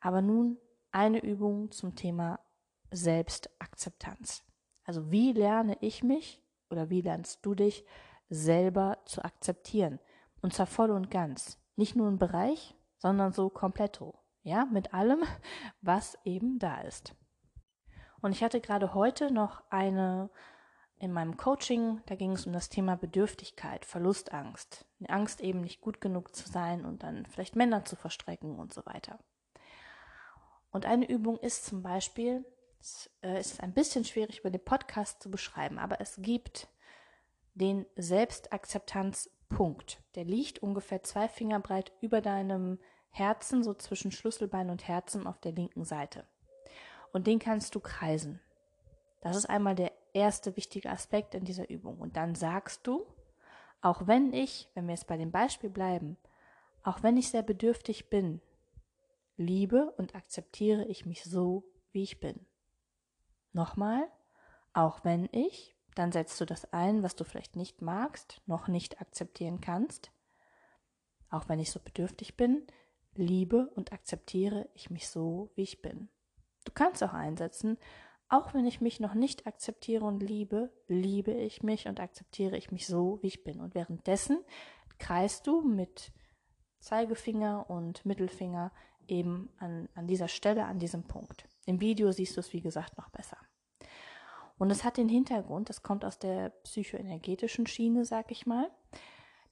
Aber 0.00 0.22
nun 0.22 0.56
eine 0.96 1.22
Übung 1.22 1.70
zum 1.70 1.94
Thema 1.94 2.40
Selbstakzeptanz. 2.90 4.42
Also 4.84 5.10
wie 5.10 5.32
lerne 5.32 5.76
ich 5.80 6.02
mich 6.02 6.42
oder 6.70 6.90
wie 6.90 7.02
lernst 7.02 7.44
du 7.44 7.54
dich 7.54 7.84
selber 8.28 8.98
zu 9.04 9.24
akzeptieren? 9.24 10.00
Und 10.40 10.54
zwar 10.54 10.66
voll 10.66 10.90
und 10.90 11.10
ganz. 11.10 11.58
Nicht 11.76 11.96
nur 11.96 12.08
ein 12.08 12.18
Bereich, 12.18 12.74
sondern 12.98 13.32
so 13.32 13.50
kompletto 13.50 14.18
ja, 14.46 14.64
mit 14.64 14.94
allem, 14.94 15.22
was 15.82 16.16
eben 16.24 16.58
da 16.58 16.80
ist. 16.82 17.14
Und 18.22 18.32
ich 18.32 18.42
hatte 18.42 18.60
gerade 18.60 18.94
heute 18.94 19.32
noch 19.32 19.62
eine 19.70 20.30
in 20.98 21.12
meinem 21.12 21.36
Coaching, 21.36 22.00
da 22.06 22.14
ging 22.14 22.32
es 22.32 22.46
um 22.46 22.54
das 22.54 22.70
Thema 22.70 22.96
Bedürftigkeit, 22.96 23.84
Verlustangst, 23.84 24.86
die 24.98 25.10
Angst 25.10 25.42
eben 25.42 25.60
nicht 25.60 25.82
gut 25.82 26.00
genug 26.00 26.34
zu 26.34 26.48
sein 26.48 26.86
und 26.86 27.02
dann 27.02 27.26
vielleicht 27.26 27.54
Männer 27.54 27.84
zu 27.84 27.96
verstrecken 27.96 28.58
und 28.58 28.72
so 28.72 28.86
weiter. 28.86 29.18
Und 30.76 30.84
eine 30.84 31.08
Übung 31.08 31.38
ist 31.38 31.64
zum 31.64 31.82
Beispiel, 31.82 32.44
es 32.78 33.08
äh, 33.22 33.40
ist 33.40 33.62
ein 33.62 33.72
bisschen 33.72 34.04
schwierig 34.04 34.40
über 34.40 34.50
den 34.50 34.62
Podcast 34.62 35.22
zu 35.22 35.30
beschreiben, 35.30 35.78
aber 35.78 36.02
es 36.02 36.18
gibt 36.20 36.68
den 37.54 37.86
Selbstakzeptanzpunkt. 37.96 40.02
Der 40.16 40.24
liegt 40.24 40.58
ungefähr 40.58 41.02
zwei 41.02 41.28
Finger 41.28 41.60
breit 41.60 41.92
über 42.02 42.20
deinem 42.20 42.78
Herzen, 43.08 43.64
so 43.64 43.72
zwischen 43.72 44.12
Schlüsselbein 44.12 44.68
und 44.68 44.86
Herzen 44.86 45.26
auf 45.26 45.40
der 45.40 45.52
linken 45.52 45.86
Seite. 45.86 46.26
Und 47.10 47.26
den 47.26 47.38
kannst 47.38 47.74
du 47.74 47.80
kreisen. 47.80 48.38
Das 49.22 49.34
ist 49.34 49.46
einmal 49.46 49.76
der 49.76 49.92
erste 50.12 50.58
wichtige 50.58 50.90
Aspekt 50.90 51.34
in 51.34 51.46
dieser 51.46 51.70
Übung. 51.70 51.98
Und 51.98 52.18
dann 52.18 52.34
sagst 52.34 52.86
du, 52.86 53.06
auch 53.80 54.06
wenn 54.06 54.34
ich, 54.34 54.68
wenn 54.74 54.88
wir 54.88 54.94
jetzt 54.94 55.06
bei 55.06 55.16
dem 55.16 55.30
Beispiel 55.30 55.70
bleiben, 55.70 56.18
auch 56.82 57.02
wenn 57.02 57.16
ich 57.16 57.30
sehr 57.30 57.42
bedürftig 57.42 58.10
bin, 58.10 58.42
liebe 59.36 59.92
und 59.92 60.14
akzeptiere 60.14 60.84
ich 60.86 61.06
mich 61.06 61.24
so, 61.24 61.64
wie 61.92 62.02
ich 62.02 62.20
bin. 62.20 62.46
Nochmal, 63.52 64.06
auch 64.72 65.04
wenn 65.04 65.28
ich, 65.32 65.74
dann 65.94 66.12
setzt 66.12 66.40
du 66.40 66.44
das 66.44 66.72
ein, 66.72 67.02
was 67.02 67.16
du 67.16 67.24
vielleicht 67.24 67.56
nicht 67.56 67.80
magst, 67.80 68.42
noch 68.46 68.68
nicht 68.68 69.00
akzeptieren 69.00 69.60
kannst. 69.60 70.10
Auch 71.30 71.48
wenn 71.48 71.58
ich 71.58 71.70
so 71.70 71.80
bedürftig 71.80 72.36
bin, 72.36 72.66
liebe 73.14 73.70
und 73.74 73.92
akzeptiere 73.92 74.68
ich 74.74 74.90
mich 74.90 75.08
so, 75.08 75.50
wie 75.54 75.62
ich 75.62 75.80
bin. 75.80 76.08
Du 76.64 76.72
kannst 76.72 77.02
auch 77.02 77.14
einsetzen, 77.14 77.78
auch 78.28 78.54
wenn 78.54 78.66
ich 78.66 78.80
mich 78.80 79.00
noch 79.00 79.14
nicht 79.14 79.46
akzeptiere 79.46 80.04
und 80.04 80.20
liebe, 80.20 80.72
liebe 80.88 81.32
ich 81.32 81.62
mich 81.62 81.86
und 81.86 82.00
akzeptiere 82.00 82.56
ich 82.56 82.72
mich 82.72 82.86
so, 82.86 83.18
wie 83.22 83.28
ich 83.28 83.44
bin. 83.44 83.60
Und 83.60 83.74
währenddessen 83.74 84.44
kreist 84.98 85.46
du 85.46 85.62
mit 85.62 86.12
Zeigefinger 86.80 87.70
und 87.70 88.04
Mittelfinger 88.04 88.72
eben 89.08 89.50
an, 89.58 89.88
an 89.94 90.06
dieser 90.06 90.28
Stelle, 90.28 90.64
an 90.64 90.78
diesem 90.78 91.04
Punkt. 91.04 91.48
Im 91.66 91.80
Video 91.80 92.12
siehst 92.12 92.36
du 92.36 92.40
es, 92.40 92.52
wie 92.52 92.60
gesagt, 92.60 92.96
noch 92.96 93.10
besser. 93.10 93.38
Und 94.58 94.70
es 94.70 94.84
hat 94.84 94.96
den 94.96 95.08
Hintergrund, 95.08 95.68
das 95.68 95.82
kommt 95.82 96.04
aus 96.04 96.18
der 96.18 96.50
psychoenergetischen 96.64 97.66
Schiene, 97.66 98.04
sag 98.04 98.30
ich 98.30 98.46
mal, 98.46 98.70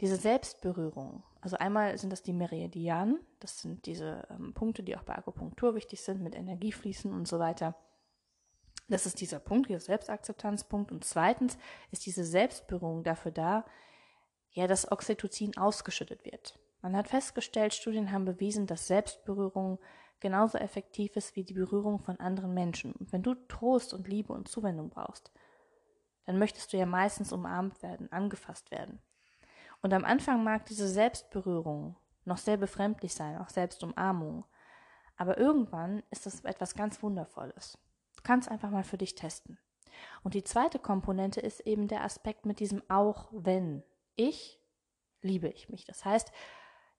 diese 0.00 0.16
Selbstberührung. 0.16 1.22
Also 1.40 1.56
einmal 1.56 1.96
sind 1.98 2.10
das 2.10 2.22
die 2.22 2.32
Meridianen, 2.32 3.20
das 3.40 3.60
sind 3.60 3.86
diese 3.86 4.26
ähm, 4.30 4.54
Punkte, 4.54 4.82
die 4.82 4.96
auch 4.96 5.02
bei 5.02 5.14
Akupunktur 5.14 5.74
wichtig 5.74 6.00
sind, 6.00 6.22
mit 6.22 6.34
Energiefließen 6.34 7.12
und 7.12 7.28
so 7.28 7.38
weiter. 7.38 7.76
Das 8.88 9.06
ist 9.06 9.20
dieser 9.20 9.38
Punkt, 9.38 9.68
dieser 9.68 9.80
Selbstakzeptanzpunkt. 9.80 10.92
Und 10.92 11.04
zweitens 11.04 11.58
ist 11.90 12.04
diese 12.06 12.24
Selbstberührung 12.24 13.02
dafür 13.02 13.30
da, 13.30 13.64
ja, 14.50 14.66
dass 14.66 14.90
Oxytocin 14.90 15.56
ausgeschüttet 15.56 16.24
wird. 16.24 16.58
Man 16.84 16.98
hat 16.98 17.08
festgestellt, 17.08 17.72
Studien 17.72 18.12
haben 18.12 18.26
bewiesen, 18.26 18.66
dass 18.66 18.88
Selbstberührung 18.88 19.78
genauso 20.20 20.58
effektiv 20.58 21.16
ist 21.16 21.34
wie 21.34 21.42
die 21.42 21.54
Berührung 21.54 21.98
von 21.98 22.20
anderen 22.20 22.52
Menschen. 22.52 22.92
Und 22.92 23.10
wenn 23.10 23.22
du 23.22 23.34
Trost 23.48 23.94
und 23.94 24.06
Liebe 24.06 24.34
und 24.34 24.48
Zuwendung 24.48 24.90
brauchst, 24.90 25.32
dann 26.26 26.38
möchtest 26.38 26.74
du 26.74 26.76
ja 26.76 26.84
meistens 26.84 27.32
umarmt 27.32 27.82
werden, 27.82 28.12
angefasst 28.12 28.70
werden. 28.70 29.00
Und 29.80 29.94
am 29.94 30.04
Anfang 30.04 30.44
mag 30.44 30.66
diese 30.66 30.86
Selbstberührung 30.86 31.96
noch 32.26 32.36
sehr 32.36 32.58
befremdlich 32.58 33.14
sein, 33.14 33.38
auch 33.38 33.48
Selbstumarmung. 33.48 34.44
Aber 35.16 35.38
irgendwann 35.38 36.02
ist 36.10 36.26
das 36.26 36.44
etwas 36.44 36.74
ganz 36.74 37.02
Wundervolles. 37.02 37.78
Du 38.16 38.22
kannst 38.22 38.50
einfach 38.50 38.68
mal 38.68 38.84
für 38.84 38.98
dich 38.98 39.14
testen. 39.14 39.58
Und 40.22 40.34
die 40.34 40.44
zweite 40.44 40.78
Komponente 40.78 41.40
ist 41.40 41.60
eben 41.60 41.88
der 41.88 42.04
Aspekt 42.04 42.44
mit 42.44 42.60
diesem 42.60 42.82
auch 42.90 43.30
wenn. 43.32 43.82
Ich 44.16 44.60
liebe 45.22 45.48
ich 45.48 45.70
mich. 45.70 45.86
Das 45.86 46.04
heißt, 46.04 46.30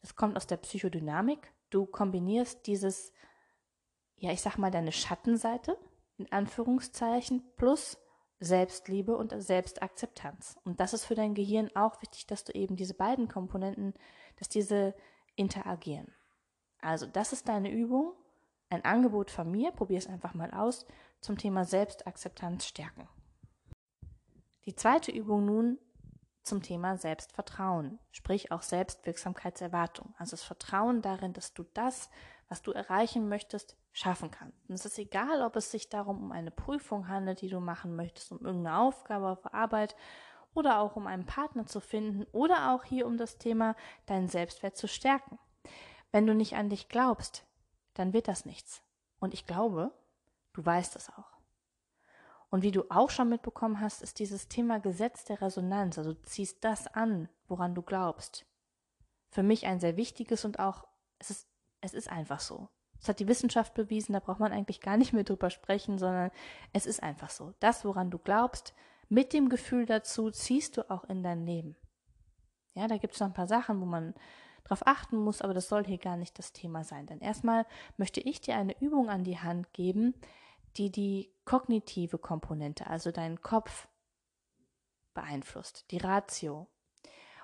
es 0.06 0.16
kommt 0.16 0.38
aus 0.38 0.46
der 0.46 0.58
Psychodynamik. 0.58 1.52
Du 1.72 1.88
kombinierst 1.88 2.68
dieses, 2.68 3.12
ja, 4.18 4.32
ich 4.32 4.42
sag 4.42 4.58
mal, 4.58 4.70
deine 4.70 4.92
Schattenseite, 4.92 5.78
in 6.18 6.32
Anführungszeichen, 6.32 7.44
plus 7.58 7.98
Selbstliebe 8.40 9.18
und 9.18 9.34
Selbstakzeptanz. 9.36 10.60
Und 10.64 10.80
das 10.80 10.94
ist 10.94 11.06
für 11.06 11.16
dein 11.16 11.34
Gehirn 11.34 11.72
auch 11.76 12.00
wichtig, 12.04 12.28
dass 12.28 12.44
du 12.44 12.54
eben 12.54 12.76
diese 12.76 12.94
beiden 12.94 13.28
Komponenten, 13.28 13.96
dass 14.36 14.48
diese 14.48 14.94
interagieren. 15.36 16.14
Also, 16.82 17.08
das 17.08 17.34
ist 17.34 17.48
deine 17.48 17.72
Übung, 17.72 18.14
ein 18.70 18.86
Angebot 18.86 19.32
von 19.32 19.50
mir, 19.50 19.72
probier 19.72 19.98
es 19.98 20.08
einfach 20.08 20.36
mal 20.36 20.52
aus, 20.52 20.86
zum 21.20 21.36
Thema 21.36 21.66
Selbstakzeptanz 21.66 22.68
stärken. 22.68 23.10
Die 24.66 24.76
zweite 24.76 25.12
Übung 25.12 25.46
nun 25.46 25.80
zum 26.46 26.62
Thema 26.62 26.98
Selbstvertrauen, 26.98 28.00
sprich 28.12 28.52
auch 28.52 28.62
Selbstwirksamkeitserwartung, 28.62 30.14
also 30.18 30.32
das 30.32 30.44
Vertrauen 30.44 31.02
darin, 31.02 31.34
dass 31.34 31.54
du 31.54 31.64
das, 31.74 32.10
was 32.50 32.62
du 32.62 32.72
erreichen 32.72 33.28
möchtest, 33.28 33.76
schaffen 33.92 34.30
kannst. 34.30 34.58
Und 34.70 34.76
es 34.76 34.86
ist 34.86 35.00
egal, 35.00 35.42
ob 35.42 35.56
es 35.56 35.72
sich 35.72 35.90
darum 35.90 36.22
um 36.22 36.32
eine 36.32 36.52
Prüfung 36.52 37.08
handelt, 37.08 37.42
die 37.42 37.50
du 37.50 37.60
machen 37.60 37.96
möchtest, 37.96 38.32
um 38.32 38.46
irgendeine 38.46 38.78
Aufgabe 38.78 39.30
auf 39.30 39.54
Arbeit 39.54 39.96
oder 40.54 40.80
auch 40.80 40.96
um 40.96 41.08
einen 41.08 41.26
Partner 41.26 41.66
zu 41.66 41.80
finden 41.80 42.26
oder 42.32 42.74
auch 42.74 42.84
hier 42.84 43.08
um 43.08 43.18
das 43.18 43.38
Thema 43.38 43.76
deinen 44.06 44.28
Selbstwert 44.28 44.78
zu 44.78 44.88
stärken. 44.88 45.40
Wenn 46.12 46.28
du 46.28 46.34
nicht 46.34 46.56
an 46.56 46.70
dich 46.70 46.90
glaubst, 46.90 47.46
dann 47.94 48.14
wird 48.14 48.28
das 48.28 48.46
nichts. 48.46 48.82
Und 49.20 49.34
ich 49.34 49.46
glaube, 49.46 49.92
du 50.54 50.66
weißt 50.66 50.96
es 50.96 51.10
auch. 51.10 51.35
Und 52.56 52.62
wie 52.62 52.72
du 52.72 52.86
auch 52.90 53.10
schon 53.10 53.28
mitbekommen 53.28 53.82
hast, 53.82 54.02
ist 54.02 54.18
dieses 54.18 54.48
Thema 54.48 54.80
Gesetz 54.80 55.26
der 55.26 55.42
Resonanz, 55.42 55.98
also 55.98 56.14
du 56.14 56.22
ziehst 56.22 56.64
das 56.64 56.88
an, 56.88 57.28
woran 57.50 57.76
du 57.76 57.82
glaubst. 57.82 58.46
Für 59.30 59.44
mich 59.44 59.66
ein 59.66 59.82
sehr 59.82 59.98
wichtiges 59.98 60.46
und 60.46 60.58
auch, 60.58 60.88
es 61.20 61.32
ist, 61.32 61.50
es 61.82 61.94
ist 61.94 62.10
einfach 62.10 62.40
so. 62.40 62.70
Das 62.98 63.10
hat 63.10 63.20
die 63.20 63.28
Wissenschaft 63.28 63.74
bewiesen, 63.74 64.14
da 64.14 64.22
braucht 64.22 64.40
man 64.40 64.54
eigentlich 64.54 64.80
gar 64.80 64.96
nicht 64.96 65.12
mehr 65.12 65.26
drüber 65.26 65.50
sprechen, 65.50 65.98
sondern 65.98 66.32
es 66.72 66.86
ist 66.86 67.04
einfach 67.04 67.30
so. 67.30 67.54
Das, 67.60 67.84
woran 67.84 68.10
du 68.10 68.20
glaubst, 68.20 68.74
mit 69.10 69.34
dem 69.34 69.50
Gefühl 69.50 69.86
dazu 69.86 70.32
ziehst 70.32 70.78
du 70.78 70.90
auch 70.90 71.04
in 71.04 71.24
dein 71.24 71.46
Leben. 71.46 71.76
Ja, 72.74 72.88
da 72.88 72.96
gibt 72.96 73.16
es 73.16 73.20
noch 73.20 73.28
ein 73.28 73.34
paar 73.34 73.48
Sachen, 73.48 73.82
wo 73.82 73.86
man 73.86 74.14
drauf 74.64 74.88
achten 74.88 75.18
muss, 75.18 75.42
aber 75.42 75.54
das 75.54 75.68
soll 75.68 75.84
hier 75.84 75.98
gar 75.98 76.16
nicht 76.16 76.40
das 76.40 76.54
Thema 76.54 76.86
sein. 76.86 77.06
Denn 77.06 77.20
erstmal 77.20 77.66
möchte 77.98 78.22
ich 78.22 78.40
dir 78.40 78.56
eine 78.56 78.80
Übung 78.80 79.10
an 79.10 79.26
die 79.26 79.40
Hand 79.40 79.74
geben, 79.74 80.14
die 80.78 80.90
die 80.90 81.35
kognitive 81.46 82.18
Komponente, 82.18 82.88
also 82.88 83.12
deinen 83.12 83.42
Kopf 83.42 83.88
beeinflusst, 85.14 85.90
die 85.92 85.98
Ratio. 85.98 86.68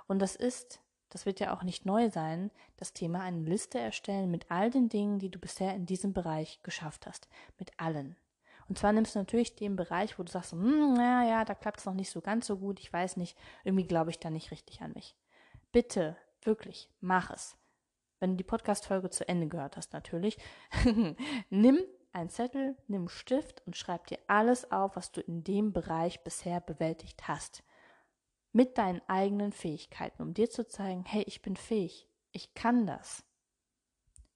Und 0.08 0.20
das 0.20 0.36
ist, 0.36 0.82
das 1.10 1.26
wird 1.26 1.40
ja 1.40 1.56
auch 1.56 1.64
nicht 1.64 1.86
neu 1.86 2.10
sein, 2.10 2.52
das 2.78 2.94
Thema 2.94 3.22
eine 3.22 3.42
Liste 3.42 3.80
erstellen 3.80 4.30
mit 4.30 4.52
all 4.52 4.70
den 4.70 4.90
Dingen, 4.90 5.20
die 5.20 5.30
du 5.30 5.40
bisher 5.40 5.74
in 5.76 5.86
diesem 5.86 6.14
Bereich 6.14 6.62
geschafft 6.64 7.08
hast. 7.08 7.30
Mit 7.58 7.72
allen. 7.78 8.18
Und 8.68 8.78
zwar 8.78 8.94
nimmst 8.94 9.16
du 9.16 9.20
natürlich 9.20 9.56
den 9.56 9.76
Bereich, 9.76 10.18
wo 10.18 10.24
du 10.24 10.32
sagst, 10.32 10.54
hm, 10.54 10.94
naja, 10.94 11.30
ja, 11.30 11.46
da 11.46 11.56
klappt 11.56 11.80
es 11.80 11.86
noch 11.86 11.94
nicht 11.94 12.10
so 12.10 12.22
ganz 12.22 12.48
so 12.48 12.58
gut, 12.58 12.80
ich 12.80 12.92
weiß 12.92 13.18
nicht, 13.18 13.38
irgendwie 13.64 13.88
glaube 13.88 14.12
ich 14.12 14.20
da 14.20 14.30
nicht 14.30 14.52
richtig 14.52 14.82
an 14.82 14.94
mich. 14.94 15.16
Bitte, 15.72 16.16
wirklich, 16.42 16.90
mach 17.00 17.32
es. 17.32 17.58
Wenn 18.20 18.32
du 18.32 18.38
die 18.38 18.44
Podcast-Folge 18.44 19.10
zu 19.10 19.28
Ende 19.28 19.48
gehört 19.48 19.78
hast, 19.78 19.94
natürlich, 19.94 20.38
nimm 21.50 21.80
einen 22.14 22.30
Zettel, 22.30 22.78
nimm 22.88 23.02
einen 23.02 23.10
Stift 23.10 23.66
und 23.66 23.78
schreib 23.78 24.08
dir 24.08 24.20
alles 24.28 24.72
auf, 24.72 24.96
was 24.96 25.12
du 25.12 25.22
in 25.22 25.44
dem 25.44 25.74
Bereich 25.74 26.24
bisher 26.24 26.60
bewältigt 26.62 27.28
hast. 27.28 27.64
Mit 28.52 28.78
deinen 28.78 29.02
eigenen 29.08 29.54
Fähigkeiten, 29.54 30.22
um 30.22 30.34
dir 30.34 30.50
zu 30.50 30.68
zeigen, 30.68 31.06
hey, 31.06 31.24
ich 31.26 31.42
bin 31.42 31.56
fähig, 31.56 32.10
ich 32.32 32.54
kann 32.54 32.86
das. 32.86 33.24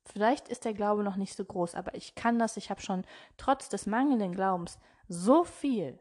Vielleicht 0.06 0.48
ist 0.50 0.66
der 0.66 0.74
Glaube 0.74 1.04
noch 1.04 1.16
nicht 1.16 1.36
so 1.36 1.44
groß, 1.44 1.76
aber 1.76 1.96
ich 1.96 2.16
kann 2.16 2.40
das, 2.40 2.58
ich 2.58 2.70
habe 2.70 2.82
schon 2.82 3.06
trotz 3.38 3.70
des 3.70 3.88
mangelnden 3.88 4.34
Glaubens 4.34 4.78
so 5.08 5.44
viel 5.44 6.00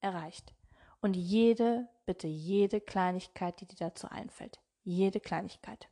erreicht. 0.00 0.54
Und 1.00 1.14
jede, 1.14 1.88
bitte 2.06 2.28
jede 2.28 2.80
Kleinigkeit, 2.80 3.60
die 3.60 3.66
dir 3.66 3.76
dazu 3.76 4.08
einfällt, 4.08 4.60
jede 4.82 5.18
Kleinigkeit. 5.18 5.88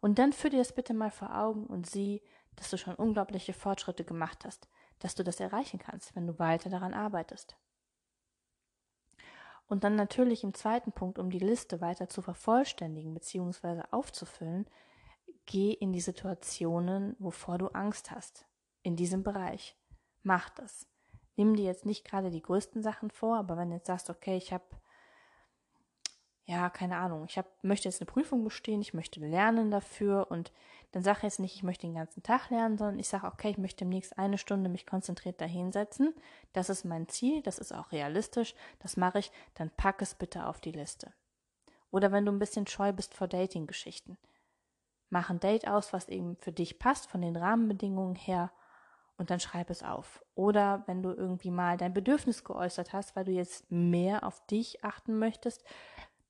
Und 0.00 0.18
dann 0.18 0.32
führ 0.32 0.50
dir 0.50 0.58
das 0.58 0.74
bitte 0.74 0.94
mal 0.94 1.10
vor 1.10 1.36
Augen 1.36 1.66
und 1.66 1.86
sieh, 1.86 2.22
dass 2.58 2.70
du 2.70 2.78
schon 2.78 2.94
unglaubliche 2.94 3.52
Fortschritte 3.52 4.04
gemacht 4.04 4.44
hast, 4.44 4.68
dass 4.98 5.14
du 5.14 5.22
das 5.22 5.40
erreichen 5.40 5.78
kannst, 5.78 6.16
wenn 6.16 6.26
du 6.26 6.38
weiter 6.38 6.70
daran 6.70 6.94
arbeitest. 6.94 7.56
Und 9.68 9.84
dann 9.84 9.96
natürlich 9.96 10.44
im 10.44 10.54
zweiten 10.54 10.92
Punkt, 10.92 11.18
um 11.18 11.30
die 11.30 11.38
Liste 11.38 11.80
weiter 11.80 12.08
zu 12.08 12.22
vervollständigen 12.22 13.14
bzw. 13.14 13.82
aufzufüllen, 13.90 14.66
geh 15.46 15.72
in 15.72 15.92
die 15.92 16.00
Situationen, 16.00 17.14
wovor 17.18 17.58
du 17.58 17.68
Angst 17.68 18.10
hast, 18.10 18.46
in 18.82 18.96
diesem 18.96 19.22
Bereich. 19.22 19.76
Mach 20.22 20.48
das. 20.50 20.86
Nimm 21.36 21.54
dir 21.54 21.66
jetzt 21.66 21.86
nicht 21.86 22.04
gerade 22.04 22.30
die 22.30 22.42
größten 22.42 22.82
Sachen 22.82 23.10
vor, 23.10 23.36
aber 23.36 23.56
wenn 23.56 23.68
du 23.68 23.76
jetzt 23.76 23.86
sagst, 23.86 24.10
okay, 24.10 24.36
ich 24.36 24.52
habe 24.52 24.64
ja, 26.48 26.70
keine 26.70 26.96
Ahnung, 26.96 27.26
ich 27.28 27.36
hab, 27.36 27.62
möchte 27.62 27.90
jetzt 27.90 28.00
eine 28.00 28.06
Prüfung 28.06 28.42
bestehen, 28.42 28.80
ich 28.80 28.94
möchte 28.94 29.20
lernen 29.20 29.70
dafür 29.70 30.30
und 30.30 30.50
dann 30.92 31.02
sage 31.02 31.18
ich 31.18 31.24
jetzt 31.24 31.40
nicht, 31.40 31.54
ich 31.54 31.62
möchte 31.62 31.86
den 31.86 31.94
ganzen 31.94 32.22
Tag 32.22 32.50
lernen, 32.50 32.78
sondern 32.78 32.98
ich 32.98 33.08
sage, 33.08 33.26
okay, 33.26 33.50
ich 33.50 33.58
möchte 33.58 33.84
demnächst 33.84 34.18
eine 34.18 34.38
Stunde 34.38 34.70
mich 34.70 34.86
konzentriert 34.86 35.40
dahinsetzen. 35.40 36.14
Das 36.52 36.70
ist 36.70 36.84
mein 36.84 37.08
Ziel, 37.08 37.42
das 37.42 37.58
ist 37.58 37.72
auch 37.72 37.92
realistisch, 37.92 38.54
das 38.78 38.96
mache 38.96 39.18
ich, 39.18 39.30
dann 39.54 39.70
pack 39.70 40.00
es 40.00 40.14
bitte 40.14 40.46
auf 40.46 40.60
die 40.60 40.72
Liste. 40.72 41.12
Oder 41.90 42.12
wenn 42.12 42.24
du 42.24 42.32
ein 42.32 42.38
bisschen 42.38 42.66
scheu 42.66 42.92
bist 42.92 43.14
vor 43.14 43.28
Dating-Geschichten. 43.28 44.18
Mach 45.10 45.30
ein 45.30 45.40
Date 45.40 45.68
aus, 45.68 45.92
was 45.92 46.08
eben 46.08 46.36
für 46.36 46.52
dich 46.52 46.78
passt, 46.78 47.08
von 47.08 47.22
den 47.22 47.36
Rahmenbedingungen 47.36 48.14
her, 48.14 48.50
und 49.18 49.30
dann 49.30 49.40
schreib 49.40 49.68
es 49.68 49.82
auf. 49.82 50.24
Oder 50.34 50.84
wenn 50.86 51.02
du 51.02 51.10
irgendwie 51.10 51.50
mal 51.50 51.76
dein 51.76 51.92
Bedürfnis 51.92 52.44
geäußert 52.44 52.92
hast, 52.92 53.16
weil 53.16 53.24
du 53.24 53.32
jetzt 53.32 53.70
mehr 53.70 54.22
auf 54.22 54.46
dich 54.46 54.84
achten 54.84 55.18
möchtest, 55.18 55.64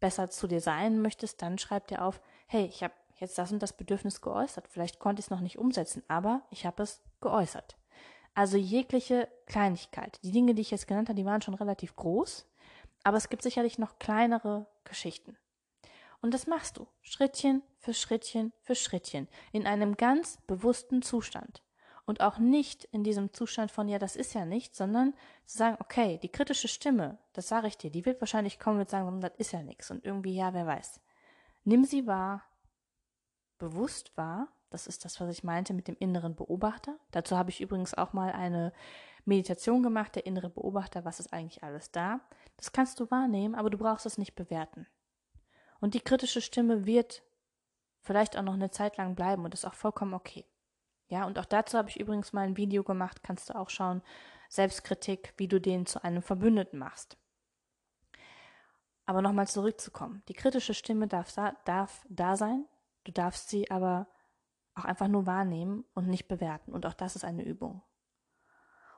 besser 0.01 0.31
zu 0.31 0.49
dir 0.49 0.61
sein 0.61 1.01
möchtest, 1.01 1.43
dann 1.43 1.59
schreib 1.59 1.87
dir 1.89 2.03
auf, 2.03 2.21
hey, 2.47 2.65
ich 2.65 2.83
habe 2.83 2.95
jetzt 3.21 3.39
das 3.39 3.53
und 3.53 3.63
das 3.63 3.77
Bedürfnis 3.77 4.21
geäußert. 4.21 4.69
Vielleicht 4.69 4.99
konnte 4.99 5.21
ich 5.21 5.27
es 5.27 5.31
noch 5.31 5.41
nicht 5.41 5.59
umsetzen, 5.59 6.03
aber 6.09 6.43
ich 6.51 6.67
habe 6.67 6.83
es 6.83 7.03
geäußert. 7.21 7.77
Also 8.35 8.57
jegliche 8.57 9.29
Kleinigkeit. 9.47 10.21
Die 10.23 10.31
Dinge, 10.31 10.55
die 10.55 10.63
ich 10.63 10.71
jetzt 10.71 10.87
genannt 10.87 11.09
habe, 11.09 11.17
die 11.17 11.27
waren 11.27 11.43
schon 11.43 11.55
relativ 11.55 11.97
groß, 11.97 12.47
aber 13.03 13.17
es 13.17 13.29
gibt 13.29 13.43
sicherlich 13.43 13.79
noch 13.79 13.99
kleinere 13.99 14.67
Geschichten. 14.85 15.37
Und 16.21 16.35
das 16.35 16.47
machst 16.47 16.79
du 16.79 16.87
Schrittchen 17.01 17.63
für 17.79 17.95
Schrittchen 17.95 18.53
für 18.61 18.75
Schrittchen 18.75 19.29
in 19.53 19.67
einem 19.67 19.97
ganz 19.97 20.39
bewussten 20.47 21.03
Zustand 21.03 21.63
und 22.07 22.23
auch 22.23 22.39
nicht 22.39 22.85
in 22.85 23.05
diesem 23.05 23.33
Zustand 23.33 23.71
von, 23.71 23.87
ja, 23.87 23.99
das 23.99 24.17
ist 24.17 24.35
ja 24.35 24.45
nicht, 24.45 24.75
sondern 24.75 25.15
zu 25.45 25.59
sagen, 25.59 25.77
okay, 25.79 26.19
die 26.23 26.31
kritische 26.31 26.67
Stimme, 26.67 27.19
das 27.35 27.49
sage 27.49 27.69
ich 27.69 27.77
dir, 27.77 27.91
die 27.91 28.07
wird 28.07 28.21
wahrscheinlich 28.21 28.59
kommen 28.59 28.81
und 28.81 28.89
sagen, 28.89 29.21
das 29.21 29.33
ist 29.37 29.53
ja 29.53 29.63
nichts 29.63 29.91
und 29.91 30.05
irgendwie, 30.05 30.35
ja, 30.35 30.55
wer 30.55 30.67
weiß. 30.67 31.01
Nimm 31.65 31.85
sie 31.85 32.07
wahr, 32.07 32.43
bewusst 33.59 34.17
wahr, 34.17 34.49
das 34.71 34.87
ist 34.87 35.05
das, 35.05 35.21
was 35.21 35.31
ich 35.31 35.45
meinte 35.45 35.73
mit 35.73 35.89
dem 35.89 35.97
inneren 35.99 36.35
Beobachter. 36.35 36.99
Dazu 37.11 37.37
habe 37.37 37.51
ich 37.51 37.61
übrigens 37.61 37.95
auch 37.95 38.13
mal 38.13 38.33
eine 38.33 38.73
Meditation 39.25 39.83
gemacht, 39.83 40.15
der 40.15 40.27
innere 40.27 40.51
Beobachter, 40.51 41.05
was 41.05 41.21
ist 41.21 41.33
eigentlich 41.33 41.63
alles 41.63 41.91
da. 41.91 42.21
Das 42.57 42.73
kannst 42.73 43.01
du 43.01 43.11
wahrnehmen, 43.11 43.55
aber 43.55 43.71
du 43.71 43.79
brauchst 43.79 44.07
es 44.07 44.19
nicht 44.19 44.35
bewerten. 44.35 44.87
Und 45.81 45.95
die 45.95 46.01
kritische 46.01 46.41
Stimme 46.41 46.87
wird 46.87 47.23
vielleicht 48.01 48.37
auch 48.37 48.43
noch 48.43 48.55
eine 48.55 48.71
Zeit 48.71 48.97
lang 48.97 49.15
bleiben 49.15 49.45
und 49.45 49.55
ist 49.55 49.65
auch 49.65 49.75
vollkommen 49.75 50.15
okay. 50.15 50.45
Ja, 51.09 51.25
und 51.25 51.39
auch 51.39 51.47
dazu 51.47 51.79
habe 51.79 51.89
ich 51.89 51.99
übrigens 51.99 52.33
mal 52.33 52.47
ein 52.47 52.57
Video 52.57 52.85
gemacht, 52.85 53.23
kannst 53.23 53.49
du 53.49 53.57
auch 53.57 53.71
schauen. 53.71 54.03
Selbstkritik, 54.51 55.35
wie 55.37 55.49
du 55.49 55.61
den 55.61 55.87
zu 55.87 56.03
einem 56.03 56.23
Verbündeten 56.23 56.79
machst. 56.79 57.17
Aber 59.07 59.23
nochmal 59.23 59.47
zurückzukommen. 59.47 60.23
Die 60.29 60.35
kritische 60.35 60.75
Stimme 60.75 61.07
darf, 61.07 61.35
darf 61.65 62.07
da 62.09 62.37
sein, 62.37 62.67
du 63.09 63.13
darfst 63.13 63.49
sie 63.49 63.71
aber 63.71 64.07
auch 64.75 64.85
einfach 64.85 65.09
nur 65.09 65.27
wahrnehmen 65.27 65.87
und 65.95 66.09
nicht 66.09 66.29
bewerten. 66.29 66.73
Und 66.73 66.85
auch 66.85 66.93
das 66.93 67.17
ist 67.17 67.25
eine 67.25 67.43
Übung. 67.43 67.83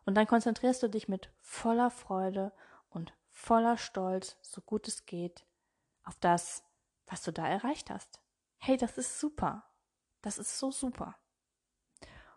Und 0.05 0.17
dann 0.17 0.27
konzentrierst 0.27 0.83
du 0.83 0.89
dich 0.89 1.09
mit 1.09 1.33
voller 1.39 1.91
Freude 1.91 2.53
und 2.89 3.15
voller 3.29 3.79
Stolz, 3.79 4.37
so 4.43 4.61
gut 4.61 4.89
es 4.89 5.07
geht, 5.07 5.47
auf 6.03 6.17
das, 6.17 6.65
was 7.07 7.23
du 7.23 7.33
da 7.33 7.47
erreicht 7.47 7.89
hast. 7.89 8.21
Hey, 8.57 8.77
das 8.77 8.99
ist 8.99 9.21
super. 9.21 9.65
Das 10.23 10.39
ist 10.39 10.59
so 10.59 10.73
super. 10.73 11.15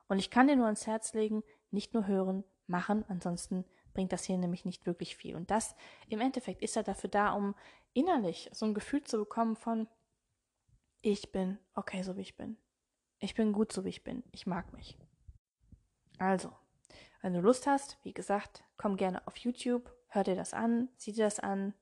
Und 0.08 0.20
ich 0.20 0.30
kann 0.30 0.48
dir 0.48 0.56
nur 0.56 0.66
ans 0.66 0.86
Herz 0.86 1.14
legen, 1.14 1.44
nicht 1.72 1.96
nur 1.96 2.06
hören, 2.06 2.44
machen, 2.68 3.04
ansonsten 3.08 3.66
bringt 3.94 4.14
das 4.14 4.24
hier 4.24 4.38
nämlich 4.38 4.64
nicht 4.64 4.86
wirklich 4.86 5.16
viel. 5.16 5.36
Und 5.36 5.50
das 5.50 5.76
im 6.08 6.22
Endeffekt 6.22 6.62
ist 6.62 6.76
ja 6.76 6.84
dafür 6.84 7.10
da, 7.10 7.32
um 7.32 7.56
innerlich 7.94 8.50
so 8.54 8.66
ein 8.68 8.76
Gefühl 8.76 9.04
zu 9.04 9.18
bekommen 9.18 9.56
von, 9.56 9.88
ich 11.04 11.32
bin 11.32 11.60
okay, 11.76 12.02
so 12.02 12.18
wie 12.18 12.22
ich 12.22 12.36
bin. 12.38 12.58
Ich 13.20 13.36
bin 13.36 13.54
gut, 13.54 13.72
so 13.72 13.86
wie 13.86 13.90
ich 13.90 14.04
bin. 14.04 14.24
Ich 14.32 14.48
mag 14.48 14.74
mich. 14.74 14.98
Also, 16.18 16.52
wenn 17.22 17.34
du 17.34 17.42
Lust 17.42 17.68
hast, 17.68 17.98
wie 18.04 18.14
gesagt, 18.14 18.64
komm 18.78 18.98
gerne 18.98 19.26
auf 19.28 19.38
YouTube, 19.38 19.94
hör 20.08 20.24
dir 20.24 20.36
das 20.36 20.54
an, 20.54 20.90
sieh 20.96 21.12
dir 21.12 21.26
das 21.26 21.40
an, 21.40 21.74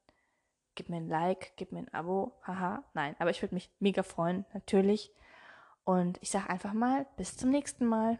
gib 0.75 0.89
mir 0.89 0.97
ein 0.97 1.07
Like, 1.07 1.53
gib 1.55 1.71
mir 1.71 1.79
ein 1.79 1.93
Abo, 1.93 2.33
haha, 2.45 2.83
nein, 2.93 3.15
aber 3.19 3.29
ich 3.29 3.41
würde 3.41 3.53
mich 3.53 3.69
mega 3.79 4.03
freuen, 4.03 4.45
natürlich. 4.53 5.11
Und 5.83 6.17
ich 6.21 6.31
sage 6.31 6.49
einfach 6.49 6.73
mal, 6.73 7.05
bis 7.17 7.37
zum 7.37 7.51
nächsten 7.51 7.85
Mal. 7.85 8.17